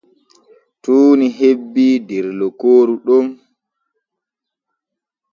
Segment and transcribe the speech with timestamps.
[0.83, 3.25] Tuuni hebbii der lokooru ɗon.